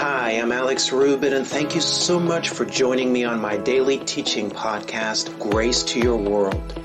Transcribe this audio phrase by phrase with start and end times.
[0.00, 3.98] Hi, I'm Alex Rubit, and thank you so much for joining me on my daily
[3.98, 6.82] teaching podcast, Grace to Your World.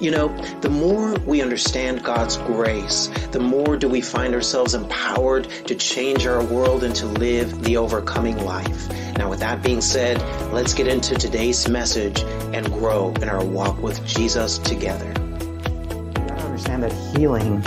[0.00, 0.28] You know,
[0.62, 6.24] the more we understand God's grace, the more do we find ourselves empowered to change
[6.24, 8.88] our world and to live the overcoming life.
[9.18, 10.18] Now, with that being said,
[10.50, 12.22] let's get into today's message
[12.54, 15.08] and grow in our walk with Jesus together.
[15.08, 17.62] You gotta understand that healing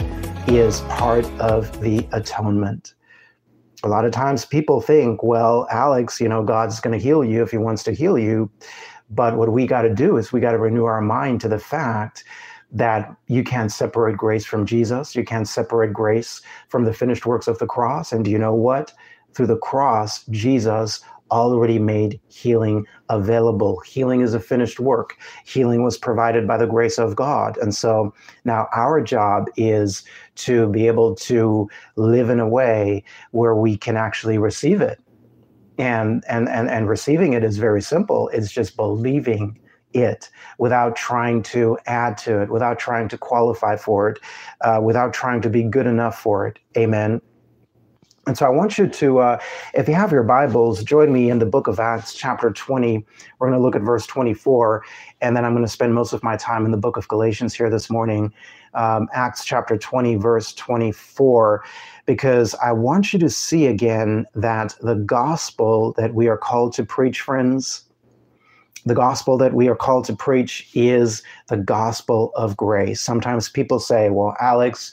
[0.48, 2.96] is part of the atonement.
[3.88, 7.42] A lot of times people think, well, Alex, you know, God's going to heal you
[7.42, 8.52] if he wants to heal you.
[9.10, 11.58] But what we got to do is we got to renew our mind to the
[11.58, 12.26] fact
[12.70, 15.16] that you can't separate grace from Jesus.
[15.16, 18.12] You can't separate grace from the finished works of the cross.
[18.12, 18.92] And do you know what?
[19.34, 23.80] Through the cross, Jesus already made healing available.
[23.82, 25.18] Healing is a finished work.
[25.46, 27.58] Healing was provided by the grace of God.
[27.58, 28.14] And so
[28.46, 30.04] now our job is
[30.36, 35.00] to be able to live in a way where we can actually receive it.
[35.78, 38.30] And and and and receiving it is very simple.
[38.30, 39.60] It's just believing
[39.94, 44.20] it without trying to add to it, without trying to qualify for it,
[44.62, 46.58] uh, without trying to be good enough for it.
[46.76, 47.22] Amen.
[48.28, 49.40] And so I want you to, uh,
[49.74, 53.06] if you have your Bibles, join me in the book of Acts, chapter 20.
[53.40, 54.84] We're going to look at verse 24,
[55.22, 57.54] and then I'm going to spend most of my time in the book of Galatians
[57.56, 58.34] here this morning.
[58.74, 61.64] Um, Acts chapter 20, verse 24,
[62.06, 66.84] because I want you to see again that the gospel that we are called to
[66.84, 67.86] preach, friends,
[68.86, 73.00] the gospel that we are called to preach is the gospel of grace.
[73.00, 74.92] Sometimes people say, well, Alex,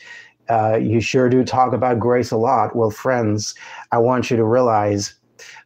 [0.48, 2.76] uh, you sure do talk about grace a lot.
[2.76, 3.54] Well, friends,
[3.92, 5.14] I want you to realize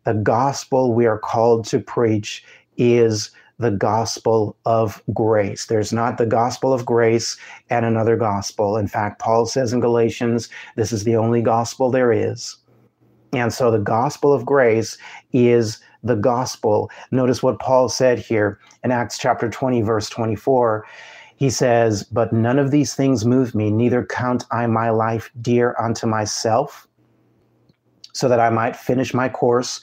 [0.05, 2.45] the gospel we are called to preach
[2.77, 5.67] is the gospel of grace.
[5.67, 7.37] There's not the gospel of grace
[7.71, 8.77] and another gospel.
[8.77, 12.57] In fact, Paul says in Galatians, this is the only gospel there is.
[13.33, 14.97] And so the gospel of grace
[15.33, 16.91] is the gospel.
[17.11, 20.87] Notice what Paul said here in Acts chapter 20, verse 24
[21.39, 25.75] he says, But none of these things move me, neither count I my life dear
[25.79, 26.87] unto myself,
[28.13, 29.81] so that I might finish my course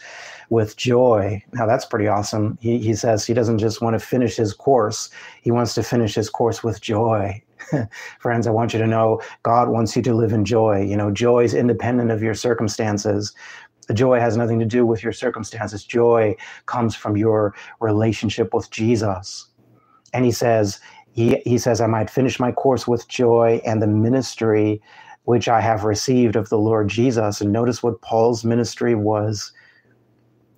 [0.50, 1.42] with joy.
[1.54, 2.58] Now that's pretty awesome.
[2.62, 5.10] He, he says he doesn't just want to finish his course,
[5.42, 7.42] he wants to finish his course with joy.
[8.20, 10.84] Friends, I want you to know God wants you to live in joy.
[10.84, 13.34] You know, joy is independent of your circumstances.
[13.94, 15.86] Joy has nothing to do with your circumstances.
[15.86, 16.36] Joy
[16.66, 19.48] comes from your relationship with Jesus.
[20.16, 20.80] And he says,
[21.16, 24.82] he, he says, I might finish my course with joy and the ministry
[25.24, 27.40] which I have received of the Lord Jesus.
[27.40, 29.54] And notice what Paul's ministry was.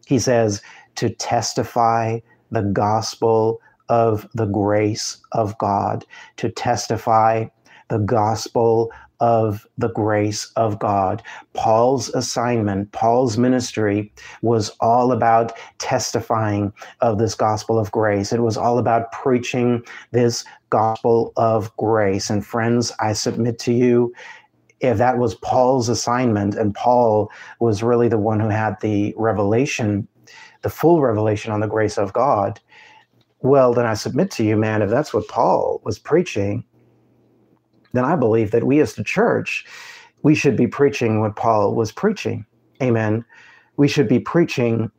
[0.08, 0.62] He says,
[0.96, 2.20] to testify
[2.50, 6.04] the gospel of the grace of God,
[6.38, 7.46] to testify
[7.90, 11.24] the gospel of the grace of God.
[11.54, 14.12] Paul's assignment, Paul's ministry
[14.42, 18.32] was all about testifying of this gospel of grace.
[18.32, 22.30] It was all about preaching this gospel of grace.
[22.30, 24.14] And friends, I submit to you,
[24.80, 30.08] if that was Paul's assignment and Paul was really the one who had the revelation,
[30.62, 32.60] the full revelation on the grace of God,
[33.42, 36.64] well, then I submit to you, man, if that's what Paul was preaching,
[37.98, 39.66] then I believe that we as the church,
[40.24, 42.46] we should be preaching what Paul was preaching.
[42.82, 43.26] Amen.
[43.78, 44.92] We should be preaching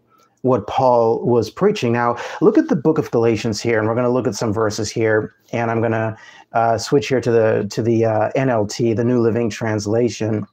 [0.42, 1.92] what Paul was preaching.
[1.92, 4.52] Now, look at the book of Galatians here, and we're going to look at some
[4.52, 6.16] verses here, and I'm going to
[6.52, 10.46] uh, switch here to the to the uh, NLT, the New Living Translation,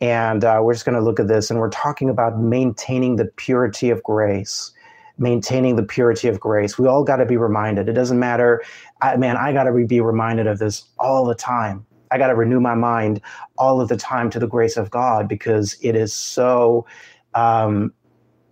[0.00, 3.26] and uh, we're just going to look at this, and we're talking about maintaining the
[3.36, 4.72] purity of grace
[5.18, 6.78] maintaining the purity of grace.
[6.78, 7.88] We all got to be reminded.
[7.88, 8.62] It doesn't matter.
[9.00, 11.86] I, man, I got to be reminded of this all the time.
[12.10, 13.20] I got to renew my mind
[13.58, 16.86] all of the time to the grace of God because it is so.
[17.34, 17.92] Um,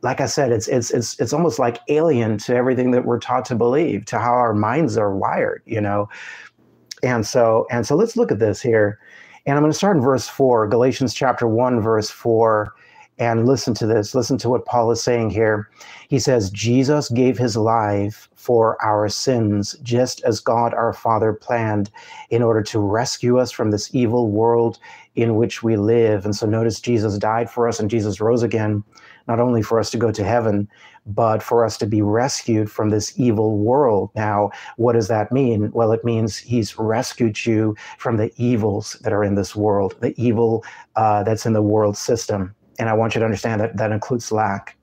[0.02, 3.46] like I said, it's it's it's it's almost like alien to everything that we're taught
[3.46, 6.08] to believe, to how our minds are wired, you know.
[7.02, 8.98] And so and so, let's look at this here,
[9.46, 12.74] and I'm going to start in verse four, Galatians chapter one, verse four.
[13.18, 14.14] And listen to this.
[14.14, 15.70] Listen to what Paul is saying here.
[16.08, 21.90] He says, Jesus gave his life for our sins, just as God our Father planned
[22.30, 24.80] in order to rescue us from this evil world
[25.14, 26.24] in which we live.
[26.24, 28.82] And so notice Jesus died for us and Jesus rose again,
[29.28, 30.68] not only for us to go to heaven,
[31.06, 34.10] but for us to be rescued from this evil world.
[34.16, 35.70] Now, what does that mean?
[35.72, 40.20] Well, it means he's rescued you from the evils that are in this world, the
[40.20, 40.64] evil
[40.96, 44.32] uh, that's in the world system and I want you to understand that that includes
[44.32, 44.76] lack,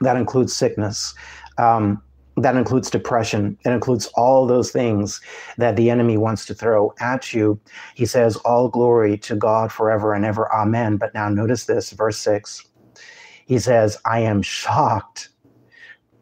[0.00, 1.14] that includes sickness,
[1.58, 2.02] um,
[2.36, 5.20] that includes depression, it includes all those things
[5.58, 7.60] that the enemy wants to throw at you.
[7.94, 10.52] He says, All glory to God forever and ever.
[10.52, 10.96] Amen.
[10.96, 12.66] But now notice this, verse 6.
[13.46, 15.28] He says, I am shocked.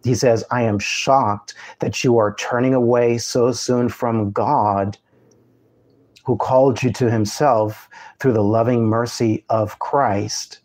[0.02, 4.98] He says, I am shocked that you are turning away so soon from God
[6.24, 7.88] who called you to himself
[8.18, 10.60] through the loving mercy of Christ.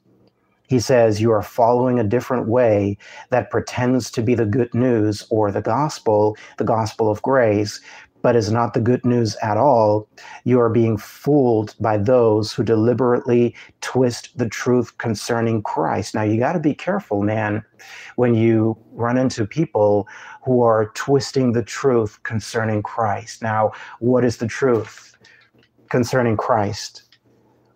[0.67, 2.97] He says, You are following a different way
[3.29, 7.81] that pretends to be the good news or the gospel, the gospel of grace,
[8.23, 10.09] but is not the good news at all.
[10.45, 16.15] You are being fooled by those who deliberately twist the truth concerning Christ.
[16.15, 17.63] Now, you got to be careful, man,
[18.15, 20.07] when you run into people
[20.43, 23.43] who are twisting the truth concerning Christ.
[23.43, 25.14] Now, what is the truth
[25.95, 27.03] concerning Christ?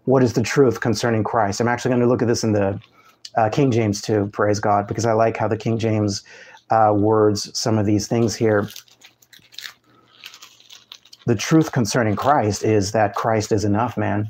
[0.04, 1.62] What is the truth concerning Christ?
[1.62, 2.78] I'm actually going to look at this in the
[3.38, 6.24] uh, King James too, praise God, because I like how the King James
[6.70, 8.68] uh, words some of these things here
[11.30, 14.30] the truth concerning Christ is that Christ is enough, man.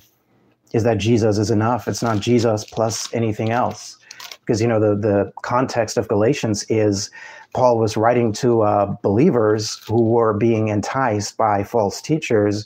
[0.73, 1.87] Is that Jesus is enough.
[1.87, 3.97] It's not Jesus plus anything else.
[4.41, 7.09] Because, you know, the, the context of Galatians is
[7.53, 12.65] Paul was writing to uh, believers who were being enticed by false teachers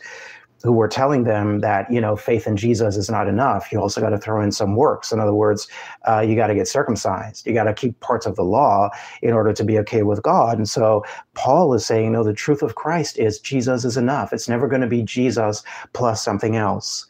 [0.64, 3.72] who were telling them that you know faith in Jesus is not enough.
[3.72, 5.12] You also got to throw in some works.
[5.12, 5.68] In other words,
[6.08, 7.46] uh, you got to get circumcised.
[7.46, 8.90] You got to keep parts of the law
[9.22, 10.58] in order to be okay with God.
[10.58, 14.32] And so Paul is saying, no, the truth of Christ is Jesus is enough.
[14.32, 17.08] It's never going to be Jesus plus something else.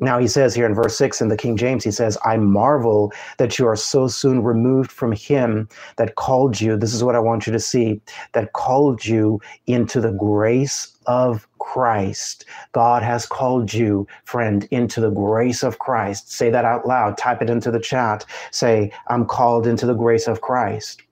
[0.00, 3.12] Now he says here in verse 6 in the King James, he says, I marvel
[3.38, 6.76] that you are so soon removed from him that called you.
[6.76, 8.00] This is what I want you to see
[8.32, 12.44] that called you into the grace of Christ.
[12.72, 16.30] God has called you, friend, into the grace of Christ.
[16.30, 17.18] Say that out loud.
[17.18, 18.24] Type it into the chat.
[18.50, 21.02] Say, I'm called into the grace of Christ.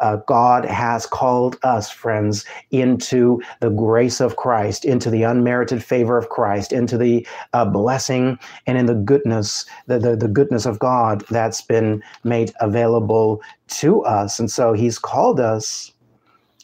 [0.00, 6.16] Uh, God has called us, friends, into the grace of Christ, into the unmerited favor
[6.18, 10.78] of Christ, into the uh, blessing and in the goodness, the, the, the goodness of
[10.78, 14.38] God that's been made available to us.
[14.38, 15.92] And so He's called us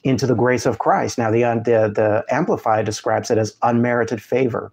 [0.04, 1.18] into the grace of Christ.
[1.18, 4.72] Now, the, the, the Amplified describes it as unmerited favor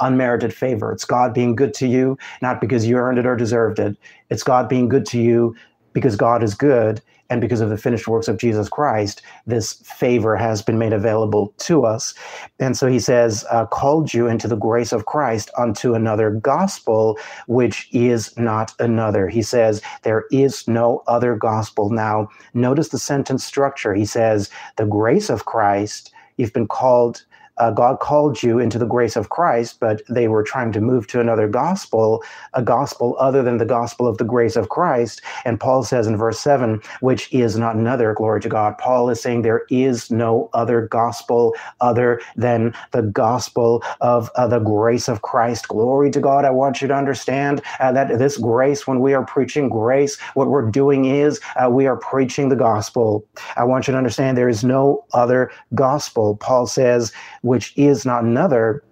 [0.00, 0.92] unmerited favor.
[0.92, 3.96] It's God being good to you, not because you earned it or deserved it.
[4.30, 5.56] It's God being good to you
[5.92, 10.36] because God is good and because of the finished works of Jesus Christ, this favor
[10.36, 12.14] has been made available to us.
[12.58, 17.18] And so he says, uh, called you into the grace of Christ unto another gospel,
[17.46, 19.28] which is not another.
[19.28, 21.90] He says, there is no other gospel.
[21.90, 23.94] Now, notice the sentence structure.
[23.94, 27.24] He says, the grace of Christ, you've been called
[27.58, 31.06] uh, God called you into the grace of Christ, but they were trying to move
[31.08, 32.22] to another gospel,
[32.54, 35.20] a gospel other than the gospel of the grace of Christ.
[35.44, 38.78] And Paul says in verse 7, which is not another, glory to God.
[38.78, 44.58] Paul is saying there is no other gospel other than the gospel of uh, the
[44.58, 45.68] grace of Christ.
[45.68, 46.44] Glory to God.
[46.44, 50.48] I want you to understand uh, that this grace, when we are preaching grace, what
[50.48, 53.24] we're doing is uh, we are preaching the gospel.
[53.56, 56.36] I want you to understand there is no other gospel.
[56.36, 57.12] Paul says,
[57.48, 58.84] which is not another,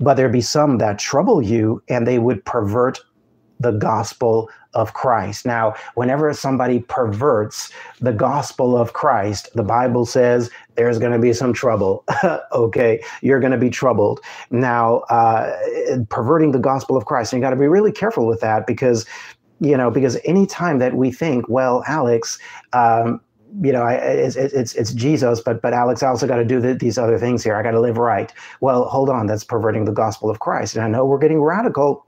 [0.00, 3.00] but there be some that trouble you and they would pervert
[3.60, 5.46] the gospel of Christ.
[5.46, 11.32] Now, whenever somebody perverts the gospel of Christ, the Bible says there's going to be
[11.32, 12.04] some trouble.
[12.52, 14.18] okay, you're going to be troubled.
[14.50, 15.56] Now, uh,
[16.08, 19.06] perverting the gospel of Christ, and you got to be really careful with that because
[19.60, 22.40] you know because anytime that we think well alex
[22.72, 23.20] um,
[23.60, 26.60] you know, I, it's, it's, it's Jesus, but but Alex, I also got to do
[26.60, 27.56] the, these other things here.
[27.56, 28.32] I got to live right.
[28.60, 30.74] Well, hold on, that's perverting the gospel of Christ.
[30.74, 32.06] And I know we're getting radical,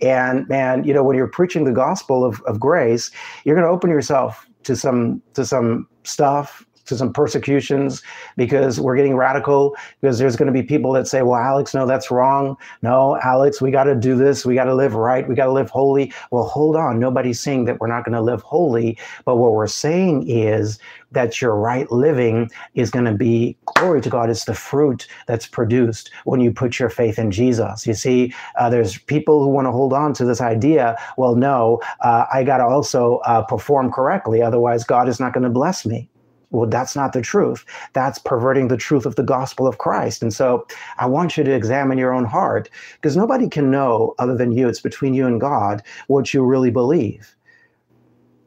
[0.00, 3.10] and man, you know, when you're preaching the gospel of, of grace,
[3.44, 8.02] you're going to open yourself to some to some stuff to some persecutions
[8.36, 11.86] because we're getting radical because there's going to be people that say well alex no
[11.86, 12.56] that's wrong.
[12.82, 14.44] No alex we got to do this.
[14.44, 15.28] We got to live right.
[15.28, 16.12] We got to live holy.
[16.30, 16.98] Well hold on.
[16.98, 20.78] Nobody's saying that we're not going to live holy but what we're saying is
[21.12, 25.46] that your right living is going to be glory to god it's the fruit that's
[25.46, 27.86] produced when you put your faith in jesus.
[27.86, 31.80] You see uh, there's people who want to hold on to this idea well no
[32.00, 35.84] uh, i got to also uh, perform correctly otherwise god is not going to bless
[35.86, 36.08] me
[36.52, 37.64] well, that's not the truth.
[37.94, 40.22] That's perverting the truth of the gospel of Christ.
[40.22, 40.66] And so
[40.98, 44.68] I want you to examine your own heart because nobody can know other than you.
[44.68, 47.34] It's between you and God what you really believe.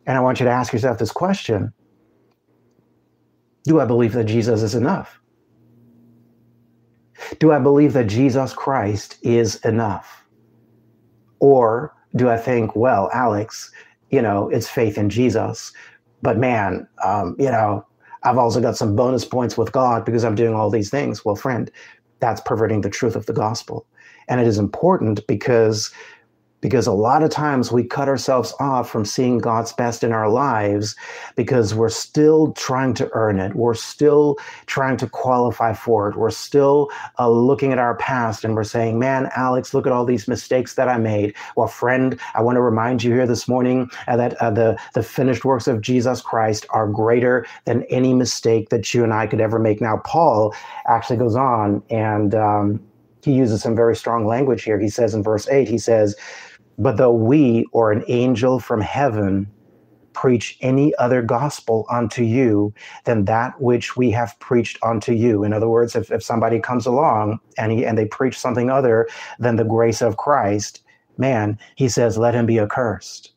[0.06, 1.74] And I want you to ask yourself this question
[3.66, 5.20] Do I believe that Jesus is enough?
[7.40, 10.28] Do I believe that Jesus Christ is enough?
[11.40, 13.72] Or do I think, well, Alex,
[14.10, 15.74] you know, it's faith in Jesus.
[16.22, 17.86] But man, um, you know,
[18.25, 21.24] I've also got some bonus points with God because I'm doing all these things.
[21.24, 21.72] Well, friend,
[22.20, 23.86] that's perverting the truth of the gospel.
[24.27, 25.91] And it is important because
[26.62, 30.30] because a lot of times we cut ourselves off from seeing God's best in our
[30.30, 30.96] lives
[31.36, 33.56] because we're still trying to earn it.
[33.56, 36.16] We're still trying to qualify for it.
[36.16, 40.06] We're still uh, looking at our past and we're saying, man, Alex, look at all
[40.06, 41.36] these mistakes that I made.
[41.56, 45.04] Well, friend, I want to remind you here this morning uh, that uh, the, the
[45.04, 49.42] finished works of Jesus Christ are greater than any mistake that you and I could
[49.42, 49.82] ever make.
[49.82, 50.56] Now, Paul
[50.88, 52.80] actually goes on and um,
[53.26, 54.80] he uses some very strong language here.
[54.80, 56.16] He says in verse 8, he says,
[56.77, 59.51] but though we or an angel from heaven
[60.15, 65.44] preach any other gospel unto you than that which we have preached unto you.
[65.44, 69.08] In other words, if, if somebody comes along and he and they preach something other
[69.39, 70.82] than the grace of Christ,
[71.17, 73.34] man, he says, let him be accursed.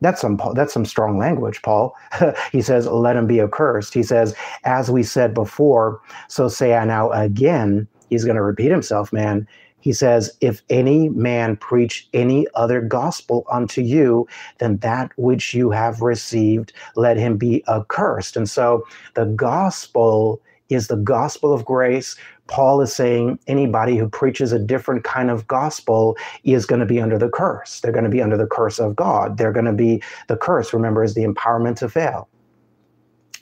[0.00, 1.96] That's some that's some strong language, Paul.
[2.52, 3.94] he says, let him be accursed.
[3.94, 4.34] He says,
[4.64, 7.88] as we said before, so say I now again.
[8.10, 9.48] He's going to repeat himself, man
[9.84, 14.26] he says, If any man preach any other gospel unto you
[14.56, 18.34] than that which you have received, let him be accursed.
[18.34, 22.16] And so the gospel is the gospel of grace.
[22.46, 26.98] Paul is saying anybody who preaches a different kind of gospel is going to be
[26.98, 27.80] under the curse.
[27.80, 29.36] They're going to be under the curse of God.
[29.36, 32.26] They're going to be the curse, remember, is the empowerment to fail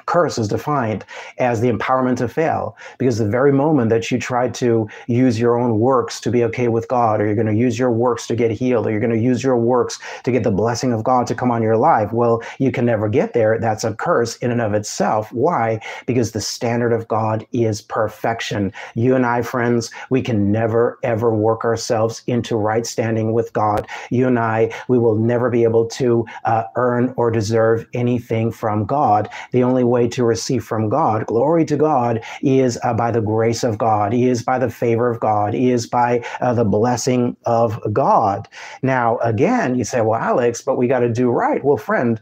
[0.06, 1.04] curse is defined
[1.38, 2.76] as the empowerment to fail.
[2.98, 6.68] Because the very moment that you try to use your own works to be okay
[6.68, 9.12] with God or you're going to use your works to get healed or you're going
[9.12, 12.12] to use your works to get the blessing of God to come on your life
[12.12, 13.58] well you can never get there.
[13.58, 15.32] That's a curse in and of itself.
[15.32, 15.80] Why?
[16.06, 18.72] Because the standard of God is perfection.
[18.94, 23.86] You and I friends we can never ever work ourselves into right standing with God.
[24.10, 28.84] You and I we will never be able to uh, earn or deserve anything from
[28.84, 29.28] God.
[29.52, 33.62] The only way to receive from God, glory to God, is uh, by the grace
[33.62, 38.48] of God, is by the favor of God, is by uh, the blessing of God.
[38.82, 41.62] Now, again, you say, well, Alex, but we got to do right.
[41.62, 42.20] Well, friend,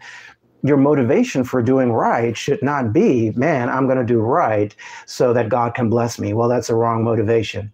[0.62, 4.75] your motivation for doing right should not be, man, I'm going to do right
[5.07, 6.35] so that God can bless me.
[6.35, 7.73] Well, that's a wrong motivation.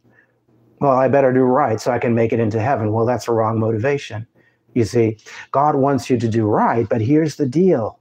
[0.80, 2.92] Well, I better do right so I can make it into heaven.
[2.92, 4.26] Well, that's a wrong motivation.
[4.74, 5.16] You see,
[5.52, 7.98] God wants you to do right, but here's the deal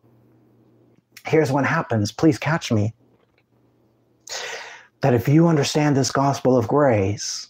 [1.25, 2.12] here's what happens.
[2.12, 2.94] Please catch me.
[5.01, 7.50] That if you understand this gospel of grace,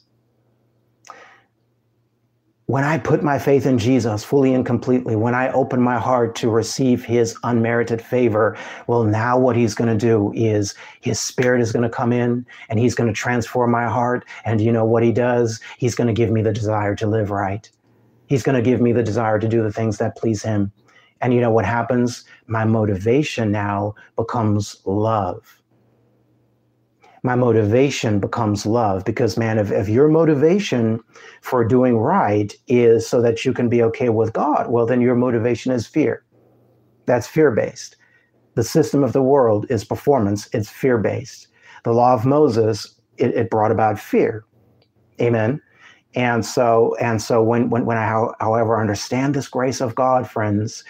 [2.68, 6.36] when I put my faith in Jesus fully and completely, when I open my heart
[6.38, 11.62] to receive his unmerited favor, well, now what he's going to do is his spirit
[11.62, 14.26] is going to come in and he's going to transform my heart.
[14.46, 15.60] And you know what he does?
[15.78, 17.70] He's going to give me the desire to live right.
[18.28, 20.72] He's going to give me the desire to do the things that please him.
[21.22, 22.24] And you know what happens?
[22.48, 25.62] My motivation now becomes love.
[27.24, 31.00] My motivation becomes love because, man, if, if your motivation
[31.42, 35.16] for doing right is so that you can be okay with God, well, then your
[35.16, 36.24] motivation is fear.
[37.08, 37.96] That's fear based.
[38.54, 41.48] The system of the world is performance, it's fear based.
[41.84, 44.46] The law of Moses, it, it brought about fear.
[45.20, 45.62] Amen.
[46.16, 50.84] And so, and so when, when, when I, however, understand this grace of God, friends,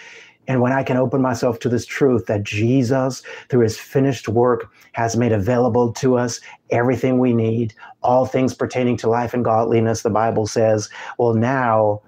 [0.48, 4.70] and when I can open myself to this truth that Jesus, through his finished work,
[4.92, 10.02] has made available to us everything we need, all things pertaining to life and godliness,
[10.02, 10.88] the Bible says,
[11.18, 12.00] well, now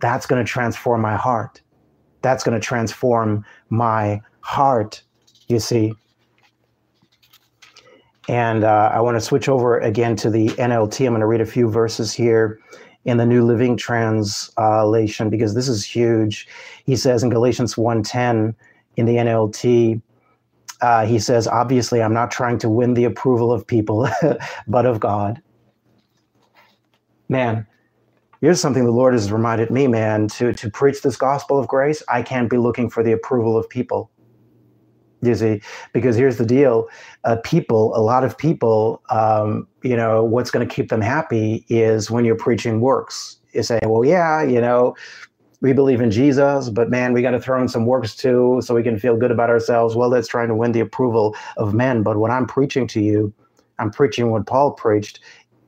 [0.00, 1.60] that's going to transform my heart.
[2.22, 5.02] That's going to transform my heart,
[5.48, 5.94] you see.
[8.28, 11.04] And uh, I want to switch over again to the NLT.
[11.04, 12.60] I'm going to read a few verses here
[13.04, 16.46] in the New Living Translation because this is huge.
[16.84, 18.54] He says in Galatians 1:10
[18.96, 20.00] in the NLT,
[20.80, 24.08] uh, he says, "Obviously, I'm not trying to win the approval of people,
[24.68, 25.42] but of God."
[27.28, 27.66] Man,
[28.40, 32.02] here's something the Lord has reminded me, man, to to preach this gospel of grace.
[32.08, 34.11] I can't be looking for the approval of people.
[35.22, 35.62] You see,
[35.92, 36.88] because here's the deal:
[37.24, 41.64] uh, people, a lot of people, um, you know, what's going to keep them happy
[41.68, 43.38] is when you're preaching works.
[43.52, 44.96] You say, well, yeah, you know,
[45.60, 48.74] we believe in Jesus, but man, we got to throw in some works too, so
[48.74, 49.94] we can feel good about ourselves.
[49.94, 52.02] Well, that's trying to win the approval of men.
[52.02, 53.32] But when I'm preaching to you,
[53.78, 55.20] I'm preaching what Paul preached,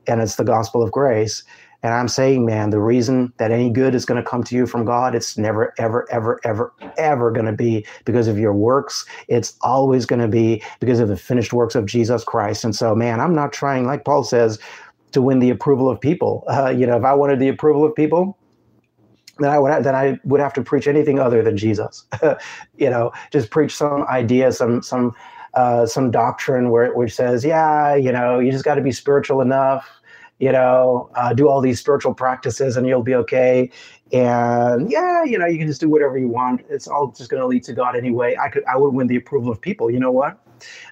[0.05, 1.43] and it's the gospel of grace.
[1.85, 4.65] And I'm saying, man, the reason that any good is going to come to you
[4.65, 9.05] from God, it's never, ever, ever, ever, ever going to be because of your works.
[9.27, 12.63] It's always going to be because of the finished works of Jesus Christ.
[12.63, 14.57] And so, man, I'm not trying, like Paul says,
[15.11, 16.43] to win the approval of people.
[16.55, 18.35] Uh, you know, if I wanted the approval of people,
[19.37, 22.03] then I would then I would have to preach anything other than Jesus.
[22.77, 25.13] you know, just preach some idea, some some
[25.53, 29.41] uh, some doctrine where which says, yeah, you know, you just got to be spiritual
[29.41, 30.01] enough
[30.39, 33.69] you know, uh, do all these spiritual practices and you'll be okay.
[34.11, 36.65] And yeah, you know, you can just do whatever you want.
[36.69, 38.35] It's all just going to lead to God anyway.
[38.39, 39.89] I could, I would win the approval of people.
[39.89, 40.39] You know what?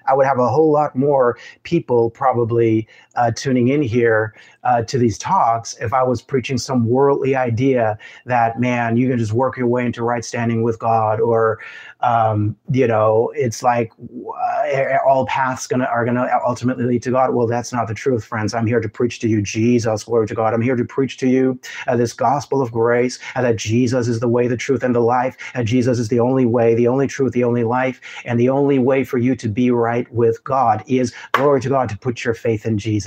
[0.06, 2.86] I would have a whole lot more people probably
[3.16, 7.98] uh, tuning in here uh, to these talks if I was preaching some worldly idea
[8.26, 11.60] that, man, you can just work your way into right standing with God, or,
[12.00, 17.34] um, you know, it's like uh, all paths gonna are gonna ultimately lead to God.
[17.34, 18.54] Well, that's not the truth, friends.
[18.54, 20.54] I'm here to preach to you Jesus, glory to God.
[20.54, 24.20] I'm here to preach to you uh, this gospel of grace, and that Jesus is
[24.20, 27.06] the way, the truth, and the life, and Jesus is the only way, the only
[27.06, 30.82] truth, the only life, and the only way for you to be right with God
[30.86, 33.03] is glory to God to put your faith in Jesus.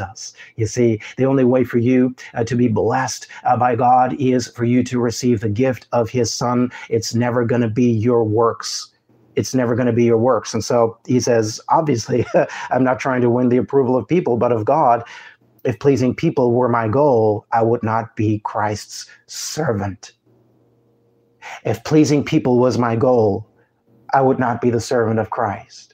[0.55, 4.47] You see, the only way for you uh, to be blessed uh, by God is
[4.47, 6.71] for you to receive the gift of His Son.
[6.89, 8.91] It's never going to be your works
[9.37, 10.53] it's never going to be your works.
[10.55, 12.25] And so he says, obviously,
[12.71, 15.03] I'm not trying to win the approval of people, but of God.
[15.63, 20.11] If pleasing people were my goal, I would not be Christ's servant.
[21.65, 23.47] If pleasing people was my goal,
[24.13, 25.93] I would not be the servant of Christ.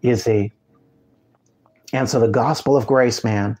[0.00, 0.50] You see?
[1.92, 3.58] And so the gospel of grace, man,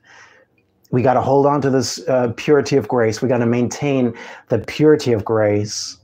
[0.90, 3.22] we got to hold on to this uh, purity of grace.
[3.22, 4.14] We got to maintain
[4.48, 5.98] the purity of grace.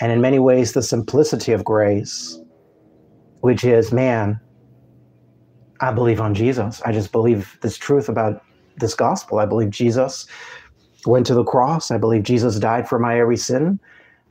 [0.00, 2.38] And in many ways, the simplicity of grace,
[3.40, 4.40] which is, man,
[5.80, 6.82] I believe on Jesus.
[6.82, 8.42] I just believe this truth about
[8.78, 9.38] this gospel.
[9.38, 10.26] I believe Jesus
[11.06, 11.90] went to the cross.
[11.90, 13.78] I believe Jesus died for my every sin.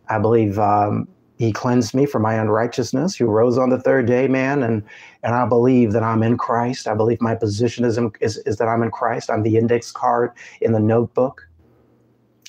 [0.10, 1.08] I believe um,
[1.38, 3.16] he cleansed me from my unrighteousness.
[3.16, 4.84] He rose on the third day, man, and
[5.24, 6.88] and I believe that I'm in Christ.
[6.88, 9.30] I believe my position is, in, is is that I'm in Christ.
[9.30, 11.48] I'm the index card in the notebook,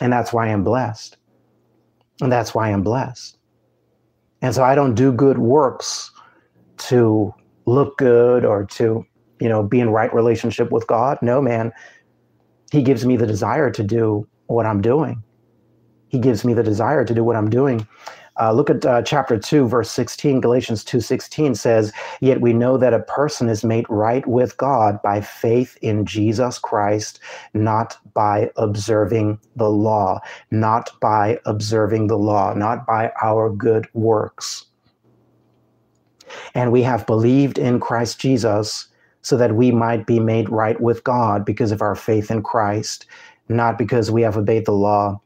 [0.01, 1.17] and that's why I'm blessed.
[2.21, 3.39] And that's why I'm blessed.
[4.43, 6.11] And so I don't do good works
[6.79, 7.33] to
[7.67, 9.05] look good or to,
[9.41, 11.19] you know, be in right relationship with God.
[11.23, 11.73] No, man.
[12.73, 15.23] He gives me the desire to do what I'm doing.
[16.09, 17.87] He gives me the desire to do what I'm doing.
[18.41, 20.41] Uh, look at uh, chapter 2, verse 16.
[20.41, 25.21] Galatians 2.16 says, Yet we know that a person is made right with God by
[25.21, 27.19] faith in Jesus Christ,
[27.53, 34.65] not by observing the law, not by observing the law, not by our good works.
[36.55, 38.87] And we have believed in Christ Jesus
[39.23, 43.07] so that we might be made right with God because of our faith in Christ,
[43.49, 45.21] not because we have obeyed the law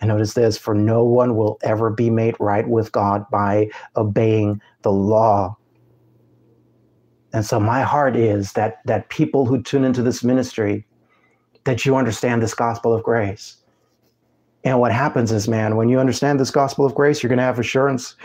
[0.00, 4.60] and notice this for no one will ever be made right with God by obeying
[4.82, 5.56] the law.
[7.32, 10.86] And so my heart is that that people who tune into this ministry,
[11.64, 13.56] that you understand this gospel of grace.
[14.64, 17.44] And what happens is, man, when you understand this gospel of grace, you're going to
[17.44, 18.16] have assurance,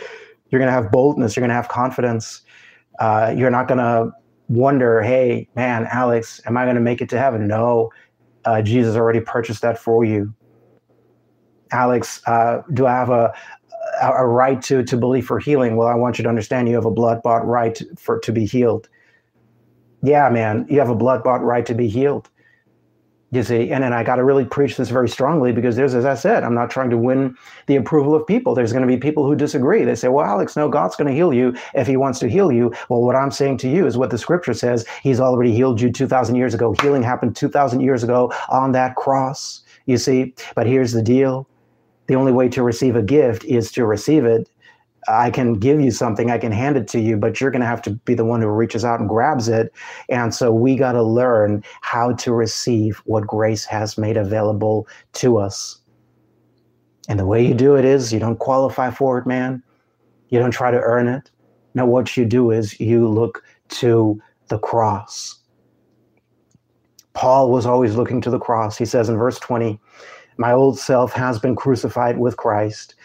[0.50, 2.42] you're going to have boldness, you're going to have confidence.
[3.00, 4.12] Uh, you're not going to
[4.48, 7.48] wonder, hey, man, Alex, am I going to make it to heaven?
[7.48, 7.90] No,
[8.46, 10.34] uh, Jesus already purchased that for you.
[11.72, 13.34] Alex, uh, do I have a,
[14.02, 15.76] a right to to believe for healing?
[15.76, 18.46] Well, I want you to understand you have a blood bought right for to be
[18.46, 18.90] healed.
[20.04, 22.30] Yeah, man, you have a blood bought right to be healed.
[23.34, 26.04] You see, and then I got to really preach this very strongly because there's, as
[26.04, 28.54] I said, I'm not trying to win the approval of people.
[28.54, 29.86] There's going to be people who disagree.
[29.86, 32.52] They say, well, Alex, no, God's going to heal you if he wants to heal
[32.52, 32.74] you.
[32.90, 34.86] Well, what I'm saying to you is what the scripture says.
[35.02, 36.76] He's already healed you 2,000 years ago.
[36.82, 40.34] Healing happened 2,000 years ago on that cross, you see.
[40.54, 41.48] But here's the deal
[42.08, 44.50] the only way to receive a gift is to receive it.
[45.08, 47.68] I can give you something, I can hand it to you, but you're going to
[47.68, 49.74] have to be the one who reaches out and grabs it.
[50.10, 55.38] And so we got to learn how to receive what grace has made available to
[55.38, 55.80] us.
[57.10, 59.64] And the way you do it is you don't qualify for it, man.
[60.30, 61.32] You don't try to earn it.
[61.74, 65.40] No, what you do is you look to the cross.
[67.14, 68.78] Paul was always looking to the cross.
[68.78, 69.80] He says in verse 20,
[70.38, 72.96] my old self has been crucified with Christ.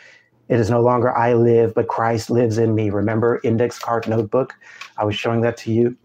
[0.49, 2.91] It is no longer I live, but Christ lives in me.
[2.91, 4.55] Remember index card notebook?
[4.97, 5.97] I was showing that to you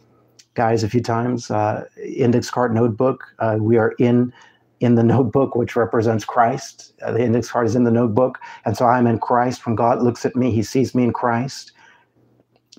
[0.56, 1.52] guys a few times.
[1.52, 3.24] Uh, index card notebook.
[3.40, 4.34] Uh, we are in
[4.80, 6.94] in the notebook, which represents Christ.
[7.04, 9.66] Uh, the index card is in the notebook, and so I'm in Christ.
[9.66, 11.72] When God looks at me, He sees me in Christ.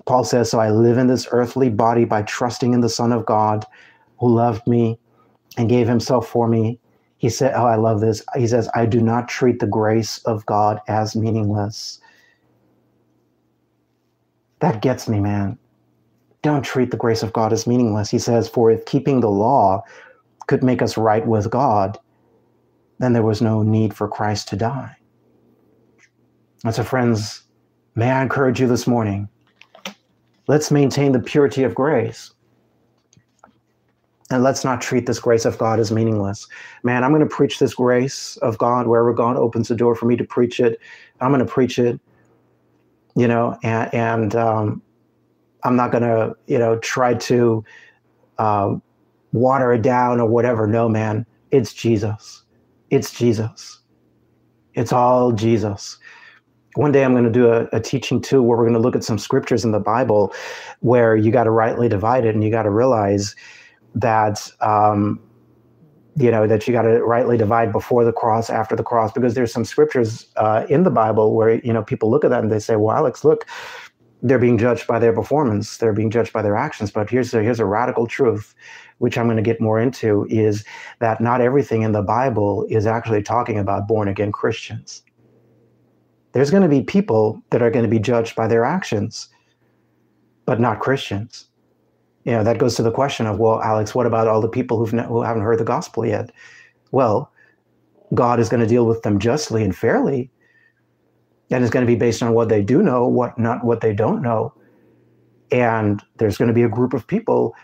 [0.05, 3.25] Paul says, "So I live in this earthly body by trusting in the Son of
[3.25, 3.65] God,
[4.19, 4.99] who loved me
[5.57, 6.79] and gave Himself for me."
[7.23, 8.21] He said, Oh, I love this.
[8.35, 11.99] He says, I do not treat the grace of God as meaningless.
[14.59, 15.57] That gets me, man.
[16.41, 18.09] Don't treat the grace of God as meaningless.
[18.09, 19.83] He says, For if keeping the law
[20.47, 21.97] could make us right with God,
[22.99, 24.93] then there was no need for Christ to die.
[26.65, 27.43] And so, friends,
[27.95, 29.29] may I encourage you this morning
[30.47, 32.33] let's maintain the purity of grace.
[34.33, 36.47] And let's not treat this grace of God as meaningless.
[36.81, 40.07] Man, I'm going to preach this grace of God wherever God opens the door for
[40.07, 40.79] me to preach it.
[41.21, 41.99] I'm going to preach it,
[43.15, 44.81] you know, and, and um,
[45.63, 47.63] I'm not going to, you know, try to
[48.39, 48.73] uh,
[49.33, 50.65] water it down or whatever.
[50.65, 52.41] No, man, it's Jesus.
[52.89, 53.81] It's Jesus.
[54.73, 55.99] It's all Jesus.
[56.73, 58.95] One day I'm going to do a, a teaching too where we're going to look
[58.95, 60.33] at some scriptures in the Bible
[60.79, 63.35] where you got to rightly divide it and you got to realize
[63.95, 65.19] that um,
[66.15, 69.33] you know that you got to rightly divide before the cross after the cross because
[69.33, 72.51] there's some scriptures uh, in the bible where you know people look at that and
[72.51, 73.47] they say well alex look
[74.25, 75.75] they're being judged by their performance.
[75.75, 76.91] They're being judged by their actions.
[76.91, 78.55] But here's a, here's a radical truth
[78.99, 80.63] which i'm going to get more into is
[80.99, 85.03] that not everything in the bible is actually talking about born again christians.
[86.31, 89.27] There's going to be people that are going to be judged by their actions
[90.45, 91.47] but not christians
[92.23, 94.77] you know that goes to the question of well alex what about all the people
[94.77, 96.31] who've ne- who haven't heard the gospel yet?
[96.91, 97.31] Well
[98.13, 100.29] god is going to deal with them justly and fairly
[101.49, 103.93] and it's going to be based on what they do know what not what they
[103.93, 104.53] don't know.
[105.51, 107.55] And there's going to be a group of people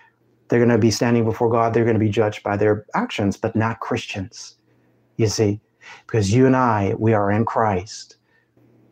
[0.48, 3.38] they're going to be standing before god they're going to be judged by their actions
[3.38, 4.56] but not christians
[5.17, 5.60] you see?
[6.06, 8.17] Because you and i we are in christ.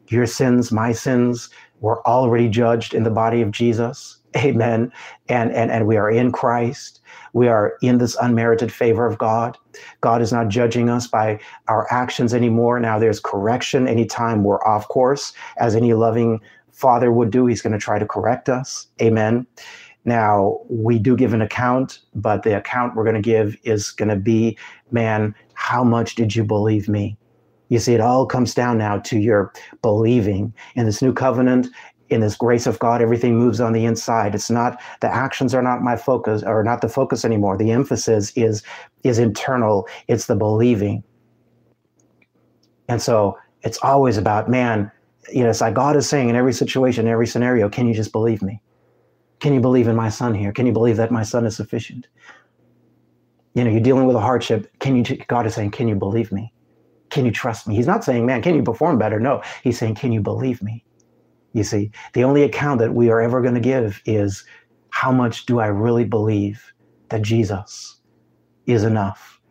[0.09, 1.49] Your sins my sins
[1.79, 4.91] were already judged in the body of jesus Amen.
[5.29, 7.01] And, and, and we are in Christ.
[7.33, 9.57] We are in this unmerited favor of God.
[10.01, 12.79] God is not judging us by our actions anymore.
[12.79, 17.45] Now there's correction anytime we're off course, as any loving father would do.
[17.45, 18.87] He's going to try to correct us.
[19.01, 19.47] Amen.
[20.05, 24.07] Now, we do give an account, but the account we're going to give is going
[24.09, 24.57] to be,
[24.89, 27.17] man, how much did you believe me?
[27.67, 30.53] You see, it all comes down now to your believing.
[30.75, 31.67] In this new covenant,
[32.09, 34.33] in this grace of God, everything moves on the inside.
[34.33, 37.57] It's not the actions are not my focus or not the focus anymore.
[37.57, 38.63] The emphasis is
[39.03, 39.87] is internal.
[40.07, 41.03] It's the believing.
[42.87, 44.91] And so it's always about, man,
[45.33, 47.93] you know, it's like God is saying in every situation, in every scenario, can you
[47.93, 48.61] just believe me?
[49.39, 50.51] Can you believe in my son here?
[50.51, 52.07] Can you believe that my son is sufficient?
[53.53, 54.71] You know, you're dealing with a hardship.
[54.79, 56.53] Can you, God is saying, can you believe me?
[57.09, 57.75] Can you trust me?
[57.75, 59.19] He's not saying, man, can you perform better?
[59.19, 60.83] No, he's saying, can you believe me?
[61.57, 64.45] You see, the only account that we are ever going to give is
[64.91, 66.63] how much do I really believe
[67.09, 67.99] that Jesus
[68.67, 69.41] is enough?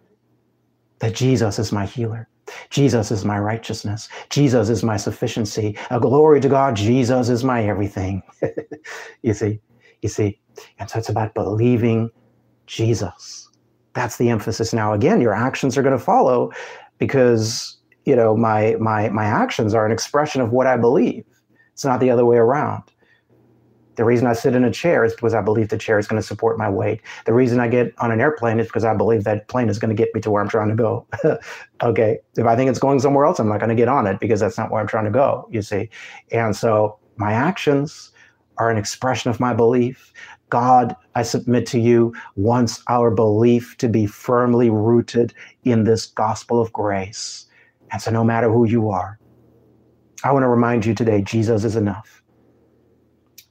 [1.01, 2.29] That Jesus is my healer.
[2.71, 4.09] Jesus is my righteousness.
[4.31, 5.77] Jesus is my sufficiency.
[5.91, 8.23] A glory to God, Jesus is my everything.
[9.23, 9.59] you see,
[10.01, 10.41] you see.
[10.79, 12.09] And so it's about believing
[12.69, 13.49] Jesus.
[13.95, 14.73] That's the emphasis.
[14.73, 16.53] Now, again, your actions are going to follow
[16.99, 21.25] because, you know, my my my actions are an expression of what I believe.
[21.77, 22.85] It's not the other way around.
[23.97, 26.21] The reason I sit in a chair is because I believe the chair is going
[26.21, 27.03] to support my weight.
[27.27, 29.95] The reason I get on an airplane is because I believe that plane is going
[29.95, 31.07] to get me to where I'm trying to go.
[31.83, 32.19] okay.
[32.35, 34.41] If I think it's going somewhere else, I'm not going to get on it because
[34.41, 35.91] that's not where I'm trying to go, you see.
[36.33, 38.11] And so my actions
[38.57, 40.15] are an expression of my belief.
[40.49, 45.35] God, I submit to you, wants our belief to be firmly rooted
[45.65, 47.45] in this gospel of grace.
[47.93, 49.19] And so no matter who you are,
[50.27, 52.21] I want to remind you today Jesus is enough.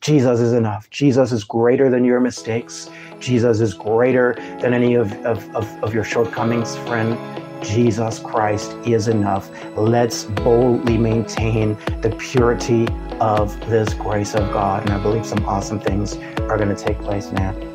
[0.02, 0.90] Jesus is enough.
[0.90, 2.90] Jesus is greater than your mistakes.
[3.18, 7.18] Jesus is greater than any of, of, of, of, your shortcomings, friend.
[7.64, 9.50] Jesus Christ is enough.
[9.78, 12.90] Let's boldly maintain the purity
[13.22, 14.84] of this grace of God.
[14.84, 17.75] And I believe some awesome things are going to take place, man.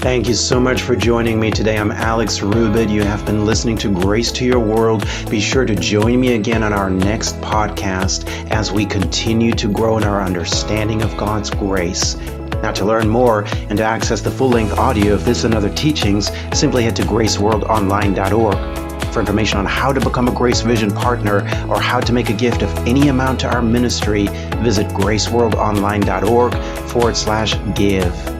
[0.00, 1.76] Thank you so much for joining me today.
[1.76, 2.88] I'm Alex Rubit.
[2.88, 5.06] You have been listening to Grace to Your World.
[5.28, 9.98] Be sure to join me again on our next podcast as we continue to grow
[9.98, 12.16] in our understanding of God's grace.
[12.62, 15.72] Now, to learn more and to access the full length audio of this and other
[15.74, 19.12] teachings, simply head to graceworldonline.org.
[19.12, 22.34] For information on how to become a Grace Vision partner or how to make a
[22.34, 24.28] gift of any amount to our ministry,
[24.62, 26.54] visit graceworldonline.org
[26.88, 28.39] forward slash give.